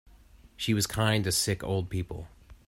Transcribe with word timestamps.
She 0.57 0.73
was 0.73 0.87
kind 0.87 1.23
to 1.25 1.31
sick 1.31 1.63
old 1.63 1.91
people. 1.91 2.27